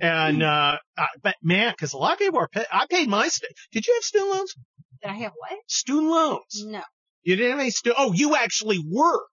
And, 0.00 0.42
uh, 0.42 0.78
uh, 0.96 1.06
but 1.22 1.34
man, 1.42 1.74
cause 1.78 1.92
a 1.92 1.98
lot 1.98 2.14
of 2.14 2.18
people 2.18 2.38
are, 2.40 2.48
pay- 2.48 2.64
I 2.72 2.86
paid 2.88 3.08
my, 3.08 3.28
st- 3.28 3.52
did 3.72 3.86
you 3.86 3.94
have 3.94 4.02
student 4.04 4.30
loans? 4.30 4.54
Did 5.02 5.10
I 5.10 5.14
have 5.14 5.32
what? 5.36 5.58
Student 5.66 6.10
loans. 6.10 6.64
No. 6.64 6.82
You 7.22 7.36
didn't 7.36 7.50
have 7.52 7.60
any 7.60 7.70
stu- 7.70 7.94
oh, 7.96 8.12
you 8.12 8.34
actually 8.34 8.78
worked. 8.78 9.26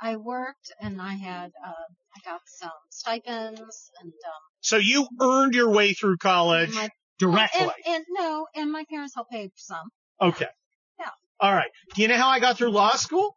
I 0.00 0.16
worked 0.16 0.70
and 0.80 1.00
I 1.00 1.14
had, 1.14 1.52
uh, 1.66 1.70
I 1.70 2.30
got 2.30 2.40
some 2.46 2.70
stipends 2.90 3.60
and, 3.60 4.08
um, 4.12 4.40
So 4.60 4.76
you 4.76 5.06
earned 5.20 5.54
your 5.54 5.70
way 5.70 5.92
through 5.94 6.18
college 6.18 6.74
my, 6.74 6.88
directly. 7.18 7.60
and, 7.60 7.70
and 7.86 8.04
no, 8.10 8.46
and 8.54 8.70
my 8.72 8.84
parents 8.90 9.14
helped 9.14 9.30
pay 9.30 9.46
for 9.46 9.52
some. 9.56 9.88
okay. 10.20 10.48
Yeah. 10.98 11.08
All 11.40 11.54
right. 11.54 11.70
Do 11.94 12.02
you 12.02 12.08
know 12.08 12.16
how 12.16 12.28
I 12.28 12.38
got 12.40 12.58
through 12.58 12.70
law 12.70 12.96
school? 12.96 13.34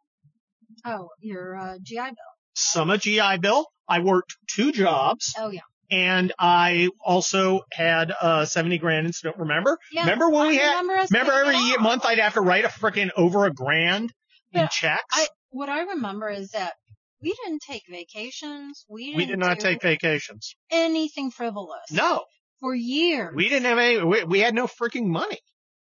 Oh, 0.84 1.08
your, 1.20 1.56
uh, 1.56 1.76
GI 1.82 1.96
Bill. 1.96 2.32
Some 2.54 2.90
a 2.90 2.98
GI 2.98 3.38
Bill. 3.40 3.66
I 3.88 4.00
worked 4.00 4.36
two 4.50 4.72
jobs 4.72 5.34
Oh, 5.38 5.50
yeah. 5.50 5.60
And 5.90 6.32
I 6.38 6.88
also 7.04 7.60
had, 7.72 8.12
uh, 8.20 8.44
70 8.44 8.78
grand 8.78 9.06
in 9.06 9.12
student. 9.12 9.38
Remember? 9.40 9.78
Yeah. 9.92 10.02
Remember 10.02 10.28
when 10.30 10.46
I 10.46 10.48
we 10.48 10.56
had, 10.56 10.80
remember, 10.80 11.06
remember 11.10 11.32
every 11.32 11.56
year, 11.56 11.78
month 11.78 12.04
I'd 12.04 12.18
have 12.18 12.34
to 12.34 12.40
write 12.40 12.64
a 12.64 12.68
freaking 12.68 13.10
over 13.16 13.44
a 13.46 13.52
grand 13.52 14.12
in 14.52 14.68
checks? 14.70 15.02
I, 15.12 15.26
what 15.50 15.68
I 15.68 15.80
remember 15.82 16.28
is 16.28 16.50
that 16.50 16.74
we 17.22 17.34
didn't 17.44 17.62
take 17.62 17.82
vacations. 17.88 18.84
We 18.88 19.06
didn't 19.06 19.16
we 19.18 19.26
did 19.26 19.38
not 19.38 19.58
do 19.58 19.64
take 19.64 19.82
vacations. 19.82 20.54
anything 20.70 21.30
frivolous. 21.30 21.90
No, 21.90 22.24
For 22.60 22.74
years. 22.74 23.34
we 23.34 23.48
didn't 23.48 23.64
have 23.66 23.78
any, 23.78 24.02
we, 24.04 24.24
we 24.24 24.40
had 24.40 24.54
no 24.54 24.66
freaking 24.66 25.06
money. 25.06 25.38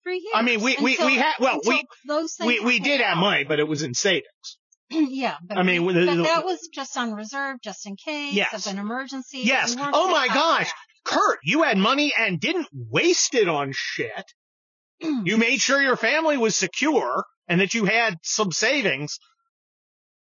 For 0.02 0.12
years. 0.12 0.24
I 0.34 0.42
mean, 0.42 0.60
we, 0.60 0.76
we, 0.80 0.92
Until- 0.92 1.06
we 1.06 1.16
had, 1.16 1.34
well, 1.40 1.60
we, 1.66 1.82
those 2.06 2.36
we, 2.44 2.60
we 2.60 2.78
did 2.78 3.00
have 3.00 3.18
money, 3.18 3.44
but 3.44 3.58
it 3.58 3.66
was 3.66 3.82
in 3.82 3.94
savings. 3.94 4.58
yeah, 4.90 5.36
but, 5.42 5.58
I 5.58 5.62
mean, 5.62 5.84
with 5.84 5.96
the- 5.96 6.04
the- 6.06 6.22
that 6.22 6.44
was 6.44 6.68
just 6.72 6.96
on 6.96 7.12
reserve, 7.14 7.56
just 7.62 7.86
in 7.86 7.96
case 7.96 8.32
Yes. 8.34 8.66
of 8.66 8.72
an 8.72 8.78
emergency. 8.78 9.40
Yes. 9.44 9.74
Oh 9.78 10.08
my 10.10 10.28
gosh. 10.28 10.70
Kurt, 11.04 11.38
you 11.44 11.62
had 11.62 11.78
money 11.78 12.12
and 12.18 12.40
didn't 12.40 12.68
waste 12.72 13.34
it 13.34 13.48
on 13.48 13.72
shit. 13.74 14.24
You 15.24 15.36
made 15.36 15.60
sure 15.60 15.80
your 15.82 15.96
family 15.96 16.36
was 16.38 16.56
secure 16.56 17.24
and 17.48 17.60
that 17.60 17.74
you 17.74 17.84
had 17.84 18.16
some 18.22 18.50
savings 18.50 19.18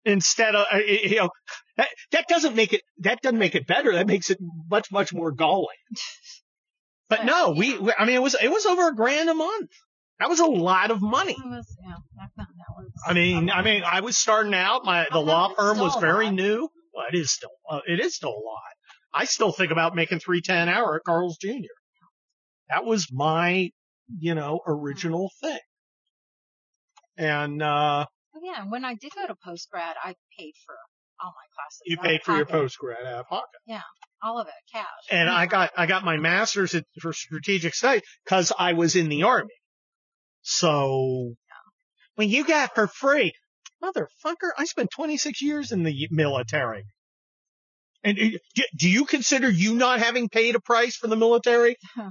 instead 0.03 0.55
of, 0.55 0.65
uh, 0.73 0.77
you 0.77 1.17
know, 1.17 1.29
that, 1.77 1.89
that 2.11 2.25
doesn't 2.27 2.55
make 2.55 2.73
it, 2.73 2.81
that 2.99 3.21
doesn't 3.21 3.37
make 3.37 3.53
it 3.55 3.67
better. 3.67 3.93
That 3.93 4.07
makes 4.07 4.29
it 4.29 4.39
much, 4.69 4.91
much 4.91 5.13
more 5.13 5.31
galling. 5.31 5.67
But 7.09 7.23
no, 7.23 7.51
we, 7.51 7.77
we- 7.77 7.93
I 7.97 8.03
mean, 8.05 8.15
it 8.15 8.21
was, 8.21 8.35
it 8.35 8.49
was 8.51 8.65
over 8.65 8.89
a 8.89 8.93
grand 8.93 9.29
a 9.29 9.33
month. 9.33 9.69
That 10.19 10.27
was 10.27 10.41
a 10.41 10.45
lot 10.45 10.91
of 10.91 11.01
money. 11.01 11.31
It 11.31 11.45
was, 11.45 11.65
yeah, 11.81 11.93
back 12.17 12.31
then. 12.35 12.47
I 13.05 13.13
mean, 13.13 13.49
I 13.49 13.61
mean, 13.61 13.83
I 13.83 14.01
was 14.01 14.17
starting 14.17 14.53
out. 14.53 14.85
My 14.85 15.07
the 15.11 15.19
law 15.19 15.53
firm 15.53 15.79
was 15.79 15.95
very 15.99 16.29
new. 16.29 16.69
Well, 16.93 17.05
it 17.11 17.17
is 17.17 17.31
still 17.31 17.51
uh, 17.69 17.81
it 17.87 17.99
is 17.99 18.15
still 18.15 18.29
a 18.31 18.43
lot. 18.45 18.61
I 19.13 19.25
still 19.25 19.51
think 19.51 19.71
about 19.71 19.95
making 19.95 20.19
three 20.19 20.41
ten 20.41 20.69
hour 20.69 20.95
at 20.95 21.03
Carl's 21.05 21.37
Jr. 21.37 21.49
That 22.69 22.85
was 22.85 23.07
my 23.11 23.71
you 24.19 24.35
know 24.35 24.59
original 24.65 25.31
thing. 25.41 25.59
And 27.17 27.61
uh 27.61 28.05
Oh, 28.35 28.39
yeah, 28.43 28.65
when 28.69 28.85
I 28.85 28.93
did 28.93 29.11
go 29.15 29.25
to 29.25 29.35
post 29.43 29.67
grad, 29.71 29.95
I 30.03 30.13
paid 30.37 30.53
for 30.65 30.75
all 31.19 31.31
my 31.31 31.47
classes. 31.55 31.81
you 31.85 31.97
paid 31.97 32.21
for 32.23 32.35
your 32.35 32.45
post 32.45 32.77
grad 32.77 33.03
out 33.03 33.21
of 33.21 33.25
pocket. 33.27 33.47
Yeah, 33.65 33.81
all 34.21 34.39
of 34.39 34.47
it, 34.47 34.53
cash. 34.71 34.85
And 35.09 35.27
I 35.27 35.47
got 35.47 35.71
I 35.75 35.87
got 35.87 36.03
my 36.05 36.17
master's 36.17 36.75
at, 36.75 36.83
for 37.01 37.13
strategic 37.13 37.73
studies 37.73 38.03
because 38.23 38.51
I 38.57 38.73
was 38.73 38.95
in 38.95 39.09
the 39.09 39.23
army. 39.23 39.55
So 40.43 41.33
when 42.17 42.29
you 42.29 42.43
got 42.45 42.75
for 42.75 42.87
free, 42.87 43.31
motherfucker, 43.83 44.49
I 44.57 44.65
spent 44.65 44.89
26 44.91 45.41
years 45.41 45.71
in 45.71 45.83
the 45.83 46.07
military. 46.11 46.83
And 48.03 48.17
uh, 48.19 48.37
do- 48.75 48.89
you 48.89 49.05
consider 49.05 49.49
you 49.49 49.75
not 49.75 49.99
having 49.99 50.29
paid 50.29 50.55
a 50.55 50.59
price 50.59 50.95
for 50.95 51.07
the 51.07 51.15
military? 51.15 51.77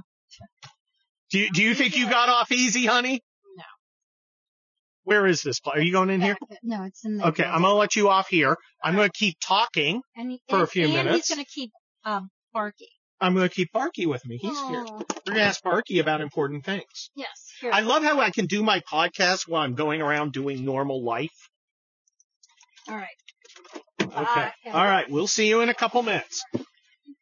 Do 1.29 1.39
you, 1.39 1.49
do 1.51 1.61
you 1.61 1.75
think 1.75 1.97
you 1.97 2.09
got 2.09 2.29
off 2.29 2.53
easy, 2.53 2.85
honey? 2.85 3.19
No. 3.57 3.63
Where 5.03 5.27
is 5.27 5.41
this? 5.41 5.59
Are 5.65 5.79
you 5.81 5.91
going 5.91 6.09
in 6.09 6.21
here? 6.21 6.37
No, 6.63 6.83
it's 6.83 7.03
in 7.03 7.17
the. 7.17 7.27
Okay, 7.27 7.43
I'm 7.43 7.63
gonna 7.63 7.73
let 7.73 7.97
you 7.97 8.07
off 8.07 8.29
here. 8.29 8.55
I'm 8.81 8.95
gonna 8.95 9.09
keep 9.13 9.35
talking. 9.45 10.01
he- 10.15 10.39
for 10.47 10.63
a 10.63 10.67
few 10.67 10.85
and 10.85 10.93
minutes. 10.93 11.27
He's 11.27 11.35
gonna 11.35 11.45
keep 11.53 11.71
um 12.05 12.29
Barky. 12.53 12.87
I'm 13.19 13.33
gonna 13.35 13.49
keep 13.49 13.73
Barky 13.73 14.05
with 14.05 14.25
me. 14.25 14.37
He's 14.37 14.57
here. 14.57 14.85
Oh, 14.87 15.01
We're 15.25 15.33
gonna 15.33 15.41
ask 15.41 15.61
Barky 15.61 15.99
about 15.99 16.21
important 16.21 16.63
things. 16.63 17.09
Yes. 17.13 17.46
I 17.63 17.81
love 17.81 18.03
how 18.03 18.19
I 18.19 18.29
can 18.29 18.45
do 18.45 18.63
my 18.63 18.79
podcast 18.81 19.47
while 19.47 19.63
I'm 19.63 19.75
going 19.75 20.01
around 20.01 20.33
doing 20.33 20.63
normal 20.65 21.03
life. 21.03 21.49
all 22.87 22.95
right. 22.95 23.07
Okay. 24.01 24.13
Bye. 24.15 24.51
All 24.71 24.83
right. 24.85 25.09
We'll 25.09 25.27
see 25.27 25.47
you 25.49 25.61
in 25.61 25.69
a 25.69 25.73
couple 25.73 26.01
minutes. 26.03 26.43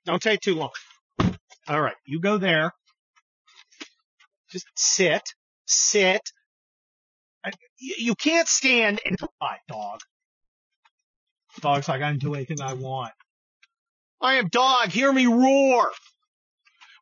Don't 0.06 0.22
take 0.22 0.42
too 0.42 0.56
long. 0.56 0.70
All 1.68 1.82
right. 1.82 1.96
You 2.06 2.20
go 2.20 2.38
there. 2.38 2.72
Just 4.52 4.68
sit. 4.76 5.24
Sit. 5.66 6.22
I- 7.44 7.52
You 7.80 8.16
can't 8.16 8.48
stand 8.48 9.02
and 9.06 9.18
Hi, 9.42 9.58
dog. 9.68 10.00
Dog's 11.62 11.88
like, 11.88 12.02
I 12.02 12.10
can 12.12 12.20
do 12.20 12.34
anything 12.36 12.62
I 12.62 12.74
want. 12.74 13.14
I 14.22 14.36
am 14.36 14.48
dog. 14.50 14.90
Hear 14.90 15.12
me 15.12 15.26
roar. 15.26 15.92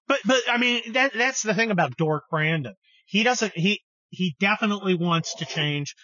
But, 0.08 0.20
but, 0.26 0.42
I 0.50 0.58
mean, 0.58 0.94
that, 0.94 1.14
that's 1.14 1.42
the 1.42 1.54
thing 1.54 1.72
about 1.72 1.96
Dork 1.98 2.26
Brandon. 2.30 2.76
He 3.06 3.24
doesn't, 3.24 3.54
he, 3.56 3.82
he 4.10 4.36
definitely 4.40 4.96
wants 4.96 5.36
to 5.36 5.46
change 5.46 5.96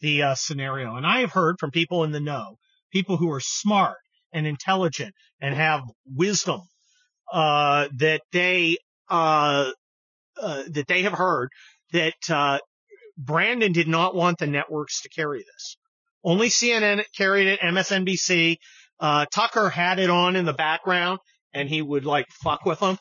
the 0.00 0.22
uh, 0.22 0.34
scenario. 0.34 0.96
And 0.96 1.06
I 1.06 1.20
have 1.20 1.32
heard 1.32 1.56
from 1.58 1.70
people 1.70 2.04
in 2.04 2.12
the 2.12 2.20
know, 2.20 2.58
people 2.92 3.16
who 3.16 3.30
are 3.32 3.40
smart, 3.40 3.96
and 4.32 4.46
intelligent 4.46 5.14
and 5.40 5.54
have 5.54 5.80
wisdom, 6.06 6.60
uh, 7.32 7.88
that 7.96 8.20
they, 8.32 8.76
uh, 9.08 9.70
uh, 10.40 10.62
that 10.70 10.86
they 10.86 11.02
have 11.02 11.12
heard 11.12 11.48
that, 11.92 12.14
uh, 12.28 12.58
Brandon 13.16 13.72
did 13.72 13.88
not 13.88 14.14
want 14.14 14.38
the 14.38 14.46
networks 14.46 15.02
to 15.02 15.08
carry 15.08 15.40
this. 15.40 15.76
Only 16.22 16.48
CNN 16.48 17.02
carried 17.16 17.48
it, 17.48 17.60
MSNBC, 17.60 18.58
uh, 19.00 19.26
Tucker 19.32 19.68
had 19.68 19.98
it 19.98 20.10
on 20.10 20.36
in 20.36 20.44
the 20.44 20.52
background 20.52 21.18
and 21.52 21.68
he 21.68 21.82
would 21.82 22.04
like 22.04 22.26
fuck 22.42 22.64
with 22.64 22.80
them. 22.80 22.98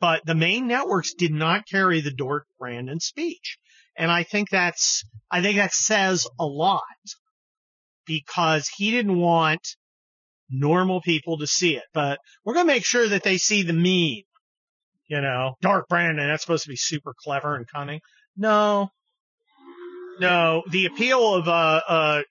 But 0.00 0.26
the 0.26 0.34
main 0.34 0.66
networks 0.66 1.14
did 1.14 1.32
not 1.32 1.66
carry 1.66 2.00
the 2.00 2.10
Dork 2.10 2.46
Brandon 2.58 3.00
speech. 3.00 3.58
And 3.96 4.10
I 4.10 4.24
think 4.24 4.50
that's, 4.50 5.04
I 5.30 5.40
think 5.40 5.56
that 5.56 5.72
says 5.72 6.26
a 6.38 6.44
lot 6.44 6.82
because 8.06 8.68
he 8.68 8.90
didn't 8.90 9.18
want 9.18 9.66
normal 10.50 11.00
people 11.00 11.38
to 11.38 11.46
see 11.46 11.76
it. 11.76 11.84
But 11.94 12.18
we're 12.44 12.54
going 12.54 12.66
to 12.66 12.72
make 12.74 12.84
sure 12.84 13.08
that 13.08 13.22
they 13.22 13.38
see 13.38 13.62
the 13.62 13.72
meme. 13.72 14.24
You 15.08 15.20
know, 15.20 15.54
Dark 15.62 15.88
Brandon, 15.88 16.28
that's 16.28 16.42
supposed 16.42 16.64
to 16.64 16.70
be 16.70 16.76
super 16.76 17.14
clever 17.18 17.54
and 17.54 17.66
cunning. 17.66 18.00
No. 18.36 18.90
No, 20.18 20.62
the 20.70 20.86
appeal 20.86 21.34
of, 21.34 21.48
uh, 21.48 21.80
uh, 21.88 22.22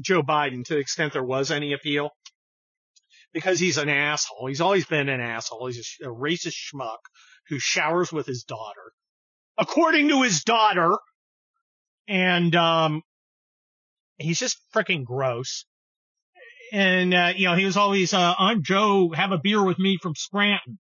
Joe 0.00 0.22
Biden, 0.22 0.64
to 0.64 0.74
the 0.74 0.80
extent 0.80 1.14
there 1.14 1.24
was 1.24 1.50
any 1.50 1.72
appeal, 1.72 2.10
because 3.36 3.60
he's 3.60 3.76
an 3.76 3.90
asshole. 3.90 4.46
He's 4.46 4.62
always 4.62 4.86
been 4.86 5.10
an 5.10 5.20
asshole. 5.20 5.66
He's 5.66 5.98
a, 6.00 6.08
a 6.08 6.10
racist 6.10 6.54
schmuck 6.54 6.96
who 7.50 7.58
showers 7.58 8.10
with 8.10 8.24
his 8.24 8.44
daughter, 8.44 8.92
according 9.58 10.08
to 10.08 10.22
his 10.22 10.42
daughter. 10.42 10.90
And, 12.08 12.56
um, 12.56 13.02
he's 14.16 14.38
just 14.38 14.58
freaking 14.74 15.04
gross. 15.04 15.66
And, 16.72 17.12
uh, 17.12 17.34
you 17.36 17.48
know, 17.48 17.56
he 17.56 17.66
was 17.66 17.76
always, 17.76 18.14
uh, 18.14 18.34
Joe, 18.62 19.10
have 19.14 19.32
a 19.32 19.38
beer 19.38 19.62
with 19.62 19.78
me 19.78 19.98
from 20.00 20.14
Scranton. 20.14 20.78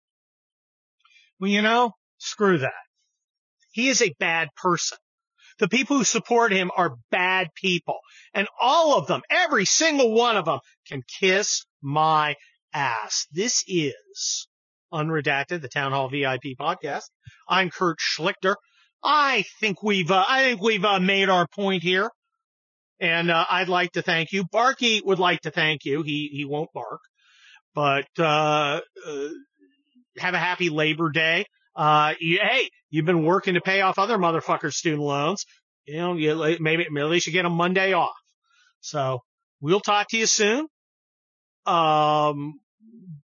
Well, 1.42 1.52
you 1.52 1.62
know, 1.62 1.92
screw 2.20 2.60
that. 2.60 2.72
He 3.74 3.90
is 3.90 4.02
a 4.02 4.16
bad 4.18 4.48
person. 4.56 4.98
The 5.60 5.68
people 5.68 5.98
who 5.98 6.06
support 6.06 6.54
him 6.54 6.72
are 6.76 6.96
bad 7.12 7.50
people. 7.54 7.98
And 8.34 8.48
all 8.62 8.98
of 8.98 9.08
them, 9.08 9.24
every 9.30 9.66
single 9.66 10.14
one 10.14 10.38
of 10.38 10.46
them 10.46 10.60
can 10.88 11.02
kiss 11.20 11.66
my 11.86 12.36
ass. 12.74 13.28
This 13.32 13.64
is 13.68 14.48
Unredacted, 14.92 15.62
the 15.62 15.70
Town 15.70 15.92
Hall 15.92 16.10
VIP 16.10 16.58
podcast. 16.60 17.04
I'm 17.48 17.70
Kurt 17.70 18.00
Schlichter. 18.00 18.56
I 19.04 19.46
think 19.60 19.84
we've, 19.84 20.10
uh, 20.10 20.26
I 20.28 20.44
think 20.46 20.62
we've 20.62 20.84
uh, 20.84 21.00
made 21.00 21.30
our 21.30 21.48
point 21.48 21.84
here. 21.84 22.10
And, 23.00 23.30
uh, 23.30 23.46
I'd 23.50 23.70
like 23.70 23.92
to 23.92 24.02
thank 24.02 24.32
you. 24.32 24.46
Barky 24.52 25.02
would 25.06 25.20
like 25.20 25.42
to 25.42 25.52
thank 25.52 25.86
you. 25.86 26.02
He, 26.02 26.30
he 26.34 26.44
won't 26.44 26.74
bark, 26.74 27.02
but, 27.76 28.08
uh, 28.18 28.82
uh 29.06 29.28
have 30.18 30.34
a 30.34 30.40
happy 30.40 30.70
Labor 30.70 31.12
Day. 31.12 31.46
Uh, 31.76 32.14
you, 32.20 32.40
hey, 32.42 32.70
you've 32.90 33.06
been 33.06 33.26
working 33.26 33.56
to 33.56 33.62
pay 33.62 33.82
off 33.82 34.00
other 34.00 34.18
motherfuckers' 34.18 34.74
student 34.74 35.04
loans. 35.04 35.46
You 35.86 35.98
know, 35.98 36.16
you, 36.16 36.58
maybe, 36.60 36.88
maybe 36.90 37.06
at 37.06 37.12
least 37.12 37.28
you 37.28 37.34
get 37.34 37.46
a 37.46 37.50
Monday 37.50 37.94
off. 37.94 38.16
So 38.80 39.20
we'll 39.60 39.82
talk 39.82 40.08
to 40.10 40.18
you 40.18 40.26
soon. 40.26 40.68
Um, 41.66 42.60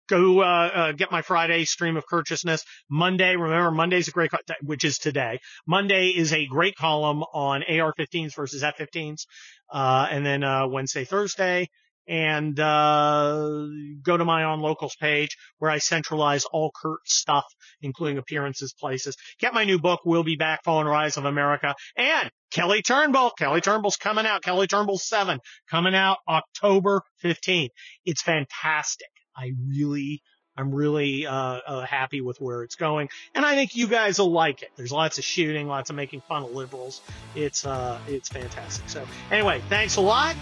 go, 0.09 0.41
uh, 0.41 0.45
uh, 0.45 0.93
get 0.93 1.11
my 1.11 1.23
Friday 1.23 1.65
stream 1.65 1.97
of 1.97 2.07
courteousness. 2.07 2.65
Monday, 2.89 3.37
remember 3.37 3.71
Monday's 3.71 4.09
a 4.09 4.11
great, 4.11 4.31
which 4.63 4.85
is 4.85 4.99
today. 4.99 5.41
Monday 5.67 6.09
is 6.09 6.33
a 6.33 6.47
great 6.47 6.77
column 6.77 7.23
on 7.23 7.63
AR-15s 7.63 8.35
versus 8.35 8.63
F-15s. 8.63 9.27
Uh, 9.73 10.09
and 10.11 10.27
then, 10.27 10.43
uh, 10.43 10.67
Wednesday, 10.67 11.05
Thursday, 11.05 11.69
and 12.11 12.59
uh, 12.59 13.67
go 14.03 14.17
to 14.17 14.25
my 14.25 14.43
on 14.43 14.61
locals 14.61 14.97
page 14.97 15.39
where 15.59 15.71
I 15.71 15.79
centralize 15.79 16.45
all 16.45 16.73
Kurt 16.75 17.07
stuff, 17.09 17.45
including 17.81 18.19
appearances, 18.19 18.73
places. 18.73 19.17
Get 19.39 19.55
my 19.55 19.65
new 19.65 19.79
book, 19.79 20.01
We'll 20.05 20.25
Be 20.25 20.35
Back, 20.35 20.65
Fall 20.65 20.81
and 20.81 20.89
Rise 20.89 21.17
of 21.17 21.25
America, 21.25 21.77
and 21.97 22.29
Kelly 22.51 22.83
Turnbull. 22.83 23.31
Kelly 23.39 23.61
Turnbull's 23.61 23.97
coming 23.97 24.27
out. 24.27 24.43
Kelly 24.43 24.67
Turnbull 24.67 24.99
7 24.99 25.39
coming 25.71 25.95
out 25.95 26.19
October 26.29 27.03
15th. 27.23 27.71
It's 28.05 28.23
fantastic. 28.23 29.07
I 29.37 29.53
really, 29.69 30.21
I'm 30.57 30.75
really 30.75 31.29
uh, 31.29 31.33
uh, 31.65 31.87
happy 31.87 32.23
with 32.23 32.41
where 32.41 32.65
it's 32.65 32.75
going, 32.75 33.09
and 33.37 33.47
I 33.47 33.55
think 33.55 33.77
you 33.77 33.87
guys 33.87 34.19
will 34.19 34.33
like 34.33 34.63
it. 34.63 34.71
There's 34.77 34.91
lots 34.91 35.19
of 35.19 35.25
shooting, 35.25 35.69
lots 35.69 35.91
of 35.91 35.97
making 35.97 36.23
fun 36.23 36.43
of 36.43 36.51
liberals. 36.51 37.01
It's 37.37 37.65
uh, 37.65 38.01
it's 38.09 38.29
fantastic. 38.29 38.89
So 38.89 39.07
anyway, 39.31 39.63
thanks 39.69 39.95
a 39.95 40.01
lot. 40.01 40.35